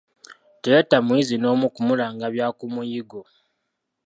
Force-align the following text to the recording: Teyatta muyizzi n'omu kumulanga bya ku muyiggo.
Teyatta 0.61 0.97
muyizzi 1.05 1.35
n'omu 1.39 1.67
kumulanga 1.75 2.25
bya 2.33 2.47
ku 2.57 2.65
muyiggo. 2.73 3.21